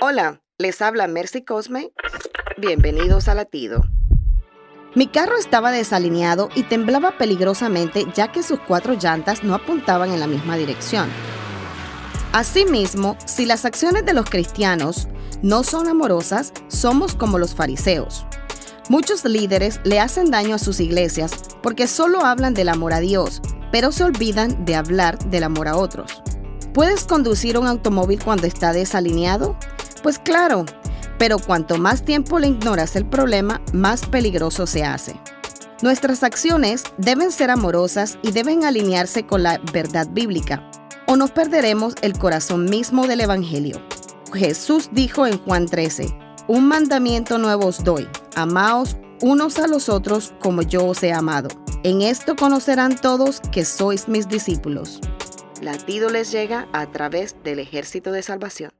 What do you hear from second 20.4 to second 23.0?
a sus iglesias porque solo hablan del amor a